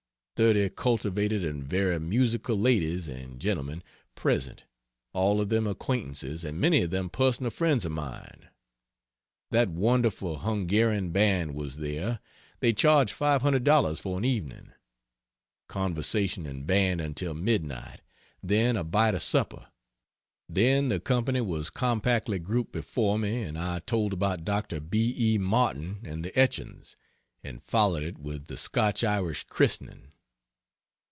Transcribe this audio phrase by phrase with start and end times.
[0.35, 3.83] Thirty cultivated and very musical ladies and gentlemen
[4.15, 4.63] present
[5.13, 8.47] all of them acquaintances and many of them personal friends of mine.
[9.51, 12.19] That wonderful Hungarian Band was there
[12.59, 14.73] (they charge $500 for an evening.)
[15.69, 18.01] Conversation and Band until midnight;
[18.41, 19.67] then a bite of supper;
[20.49, 24.79] then the company was compactly grouped before me and I told about Dr.
[24.79, 25.13] B.
[25.15, 25.37] E.
[25.37, 26.97] Martin and the etchings,
[27.43, 30.07] and followed it with the Scotch Irish Christening.